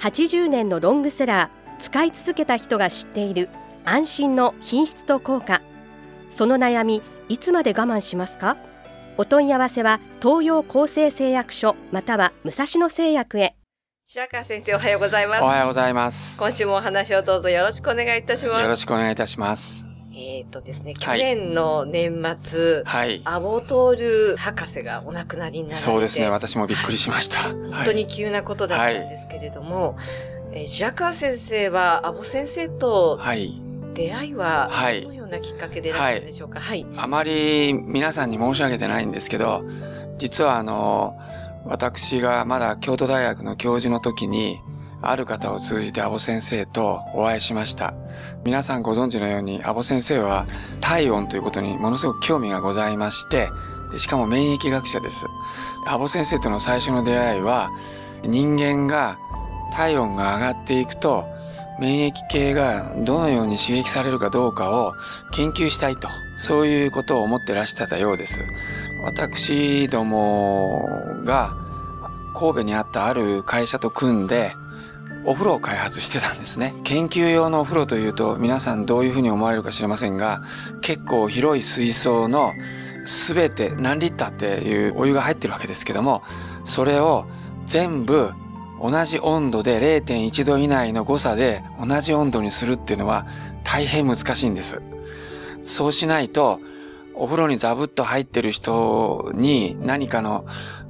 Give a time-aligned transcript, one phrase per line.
[0.00, 3.48] 80年のロングセラー使い続けた人が知っている
[3.84, 5.62] 安心の品質と効果。
[6.30, 8.56] その悩みいつまで我慢しますか？
[9.16, 13.56] お問い合わせは東洋厚生製薬所または武蔵野製薬へ。
[14.06, 15.42] 白川先生おはようございます。
[15.42, 16.38] おはようございます。
[16.38, 18.62] 今週もお話をどうぞよろしくお願いいたします。
[18.62, 19.87] よろしくお願いいたします。
[20.20, 23.22] えっ、とですね去はい年の年末、はい。
[23.24, 26.28] アボトール博士がお亡くなりになられてそうですね。
[26.28, 27.42] 私もびっくりしました。
[27.50, 29.96] 本本当に急なことだったんですけれども、
[30.52, 33.62] えー白川先生はアボ先生とはい。
[33.94, 36.60] 出会いははいどのようなきっかけでいらっしゃるんでしょうか？
[36.60, 39.64] はい、あまり皆さんに申し上げてないんですけど、
[40.18, 41.18] 実はあの、
[41.64, 44.60] 私がまだ京都大学の教授の時に、
[45.00, 47.94] ある方を通じてアボ先生とお会いしました。
[48.44, 50.44] 皆さんご存知のように、アボ先生は
[50.80, 53.50] 体温ということにものすごく興味がございまして、
[53.92, 55.26] でしかも免疫学者です。
[55.86, 57.70] アボ先生との最初の出会いは、
[58.22, 59.18] 人間が
[59.72, 61.26] 体温が上がっていくと、
[61.78, 64.94] 免疫系がどのように刺激されるかどうかを
[65.32, 68.42] 研究したいと、そういうことを思ってらしてたようです。
[69.04, 70.88] 私ども
[71.24, 71.54] が
[72.34, 74.52] 神戸にあったある会社と組んで、
[75.28, 76.72] お風呂を開発してたんですね。
[76.84, 80.42] 研究用のお風呂というと皆さんどういうふうに思われるか知りませんが、
[80.80, 82.54] 結構広い水槽の
[83.04, 86.22] すべて何リッターっていうお湯が入ってるわけですけども、
[86.64, 87.26] それを
[87.66, 88.32] 全部
[88.80, 93.26] 同じ温度で0.1度以内の誤差で同じ温度にするっていうのは
[93.64, 94.80] 大変難しいんです。
[95.60, 96.58] そうしないと、
[97.14, 100.46] お風呂にザブッと入ってる人に何かの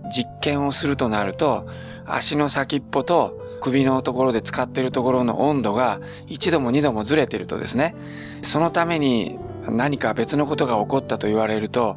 [0.09, 1.67] 実験をするとなると、
[2.07, 7.95] 足の先っぽと首のところで使ってるところの温度が1度も2度もずれてるとですね、
[8.43, 9.39] そのために
[9.69, 11.97] 何か別のことが起こったと言われると、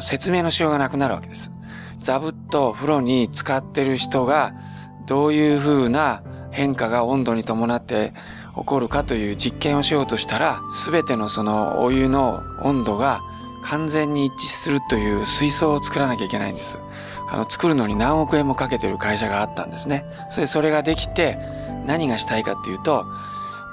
[0.00, 1.50] 説明のしようがなくなるわけです。
[1.98, 4.54] ザブッと風呂に使ってる人が
[5.06, 8.12] どういう風な変化が温度に伴って
[8.56, 13.20] 起こるかという実験をしようとしたら、すべてのそのお湯の温度が
[13.68, 16.78] 完全に一致するという水槽を作らなきゃいけないんです。
[17.30, 20.06] あの、作るのに何億円もかけてる会社があったんですね。
[20.30, 21.36] それでそれができて、
[21.86, 23.04] 何がしたいかっていうと、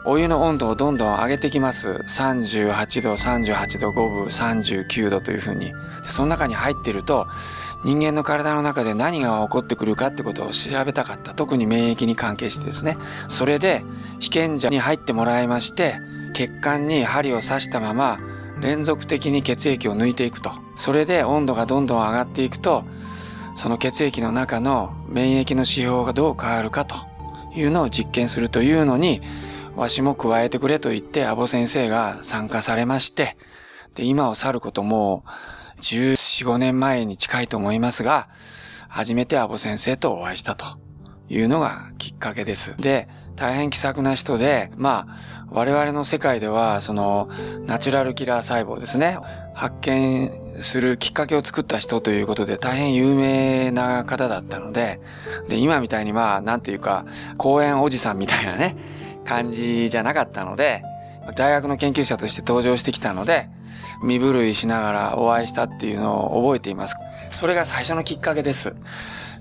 [0.05, 1.89] お湯の温度をどんどん上げてきます。
[2.07, 5.67] 38度、38度5分、39度というふうに。
[5.67, 5.73] で
[6.03, 7.27] その中に入ってると、
[7.85, 11.33] 人間の体の中で何が起こってくるかってことを調べたかった。
[11.33, 12.97] 特に免疫に関係してですね。
[13.29, 13.85] それで、
[14.19, 15.95] 被験者に入ってもらいまして、
[16.33, 18.19] 血管に針を刺したまま、
[18.59, 20.51] 連続的に血液を抜いていくと。
[20.75, 22.83] それで温度がどんどん上がっていくと、
[23.55, 26.95] その血液の中の免疫の指標がどう変わるかと
[27.55, 29.21] いうのを実験するというのに、
[29.75, 33.37] わしも加えてくれと言って、アボ先生が参加されまして、
[33.93, 35.23] で、今を去ることも、
[35.81, 38.29] 14、5年前に近いと思いますが、
[38.87, 40.65] 初めてアボ先生とお会いしたと
[41.27, 42.75] いうのがきっかけです。
[42.77, 47.29] で、大変気さくな人で、まあ、我々の世界では、その、
[47.65, 49.17] ナチュラルキラー細胞ですね。
[49.53, 50.31] 発見
[50.61, 54.99] するきっかけを作った人ということで大変有名な方だったので、
[55.47, 57.05] で、今みたいにまあ、なんていうか、
[57.37, 58.75] 公園おじさんみたいなね、
[59.25, 60.83] 感じじゃなかったので、
[61.35, 63.49] 大学の研究者として登場してきたので、
[64.03, 66.95] 身震いしながらお会いしたっていうのを覚えています。
[67.31, 68.73] それが最初のきっかけです。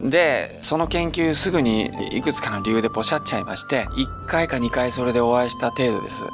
[0.00, 6.24] で、その研究すぐにいくつかの理由でポシャっちゃいまして、1回か2回それでお会いした程度です。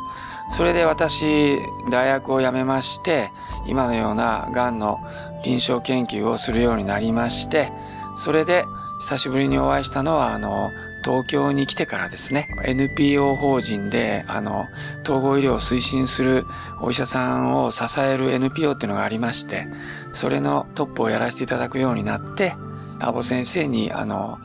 [0.50, 1.58] それで私、
[1.90, 3.30] 大学を辞めまして、
[3.66, 4.98] 今のような癌の
[5.44, 7.70] 臨床研究をするようになりまして、
[8.16, 8.64] それで
[9.00, 10.70] 久しぶりにお会いしたのは、あの、
[11.04, 14.66] 東京に来てからですね、NPO 法人で、あの、
[15.02, 16.44] 統合医療を推進する
[16.80, 19.66] お医者さんを支える NPO っていうのがありまして、
[20.12, 22.54] それのトップをやらせていただくようになって、
[22.98, 24.38] アボ先生に、あの、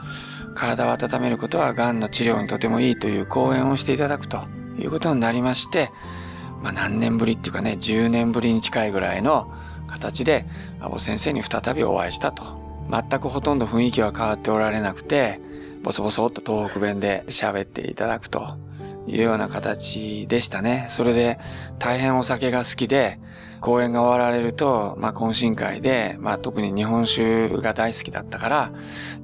[0.55, 4.39] 体を温めることは癌の治療にとてもいいという講演をしていただくと
[4.79, 5.91] いうことになりまして、
[6.63, 9.51] まあ何年ぶりっていうかね、10年ぶりに近いぐらいの
[9.87, 10.45] 形で、
[10.79, 12.65] アボ先生に再びお会いしたと。
[12.89, 15.41] 全くほとんど雰囲気は変わっておられなくて、
[15.85, 18.57] ボソボソっと東北弁で喋っていただくと
[19.05, 20.87] いうような形でしたね。
[20.89, 21.37] それで
[21.77, 23.19] 大変お酒が好きで、
[23.61, 28.71] 公演が終わられると、まあ懇親会で、まあ特に日本酒が大好きだったから、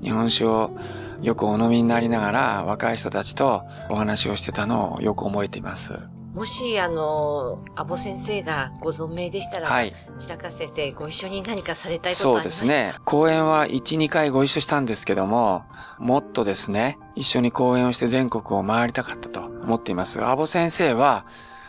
[0.04, 0.78] 日本酒を
[1.24, 5.96] よくお飲みになりながら若い人たちとお話をしてたのをよく覚えています。
[6.34, 9.94] もし、あの、アボ先生がご存命でしたら、はい。
[10.18, 12.94] 白川先生、ご一緒に何かされたいことあそうですね。
[13.04, 15.64] 講演は1、2回ご一緒したんですけども、
[16.00, 20.24] もっとですね、一緒に講演をして全国を回りたかったと思っています。
[20.24, 21.26] アボ先生は、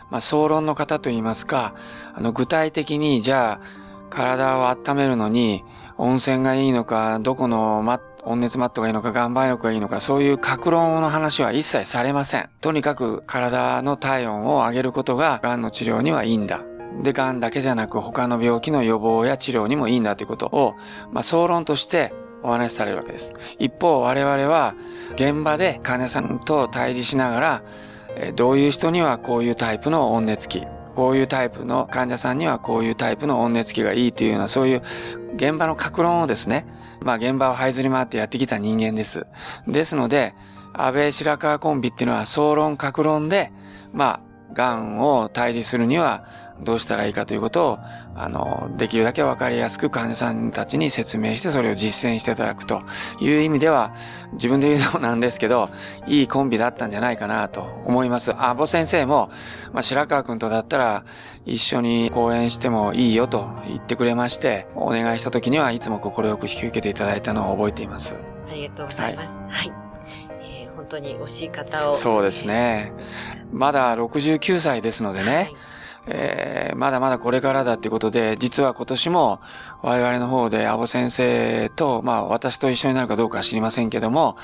[0.09, 1.73] まあ、総論の方といいますか、
[2.13, 3.65] あの、具体的に、じゃあ、
[4.09, 5.65] 体を温めるのに、
[5.97, 12.49] 温泉がいいのか、どこのマ温熱マットがいいのか、岩盤浴がいいのか、そういう格論の話は一切されません。
[12.61, 16.61] とにかく体の体温を上げることが癌の治療にはいいんだ。
[17.01, 20.75] で、癌だけじゃなく他の病気の予防や治療にもいいんだということを、
[21.11, 23.33] まあ、総論としてお話しされるわけです。
[23.59, 24.75] 一方、我々は
[25.15, 27.63] 現場で患者さんと対峙しながら、
[28.35, 34.81] どういう人にはこういうタイプの温熱器、こういうタイプの患者さんにはこういうタイプの温熱器がいいというようなそういう
[35.35, 36.65] 現場の格論をですね、
[37.01, 39.25] まあ現場を這いずり回ってやってきた人間です。
[39.67, 40.33] ですので、
[40.73, 43.51] 安倍白川コンビっていうのは総論格論で、
[43.91, 46.23] まあ、癌を退治するには
[46.61, 47.79] どうしたらいいかということを、
[48.15, 52.81] あの、できるだけわかりやすく患者さんたちに説明してそれを実践していただくと
[53.19, 53.93] いう意味では、
[54.33, 55.69] 自分で言うのもなんですけど、
[56.07, 58.33] いいコンビだったんじゃないかなと思います。
[58.37, 59.29] あ、ぼ先生も、
[59.73, 61.03] まあ、白川君とだったら
[61.45, 68.15] 一緒に講演してもいいよと言ってくれまして、お願いした時にはいつも快く引き受けていただいたのを覚えています。
[68.49, 69.39] ありがとうございます。
[69.39, 69.82] はい、はい、
[70.75, 71.95] 本当に惜しい方を。
[71.95, 72.91] そうですね。
[73.51, 75.35] まだ69歳ですのでね。
[75.35, 75.55] はい
[76.05, 79.39] えー、まだまだこれからだっていうことで、実は今年も
[79.81, 84.35] 我々の方でアボ先生と、まあ私と一緒になるかどうかは知りませんけども、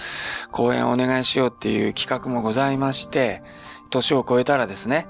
[0.51, 3.43] 講演をお願いしようっていう企画もございまして、
[3.89, 5.07] 年を超えたらですね、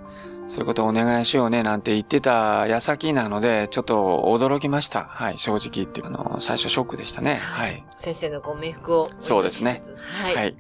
[0.50, 5.04] そういうことをお願いしようねなんて言ってた矢先なので、ちょっと驚きました。
[5.04, 7.36] はい、正直言って、あの、最初ショックでしたね。
[7.36, 7.86] はい。
[7.96, 9.80] 先生のご冥福をそうですね。
[10.24, 10.36] はい。
[10.36, 10.56] はい。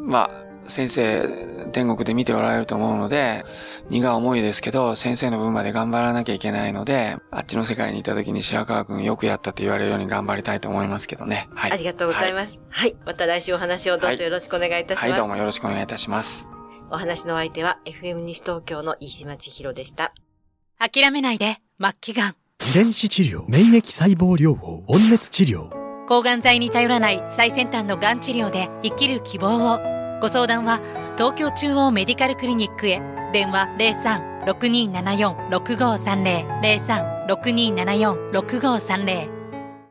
[0.00, 3.44] まあ、先生、天国で見ておられると思うので、
[3.90, 11.46] 荷が重いですけど、先生の分まで頑張らなきゃいけないので、あっちの世界にいた時に白川くんよくやったって言われるように頑張りたいと思いますけどね。
[11.54, 11.72] はい。
[11.72, 12.62] ありがとうございます。
[12.70, 12.90] はい。
[12.90, 15.02] はい、また来週お話をどうぞよろしくお願いいたします。
[15.02, 16.59] はい、はい、どうもよろしくお願いいたします。
[16.90, 20.12] お話の相手は FM 西東京の飯島千尋でした。
[20.78, 22.36] 諦めないで、末期がん。
[22.70, 25.70] 遺伝子治療、免疫細胞療法、温熱治療。
[26.06, 29.78] 抗がん剤に頼らない最先端のがん治療で生きる希望を。
[30.20, 30.80] ご相談は
[31.16, 33.00] 東京中央メディカルクリニックへ
[33.32, 33.68] 電話
[34.44, 36.60] 03-6274-6530
[37.28, 39.39] 03-6274-6530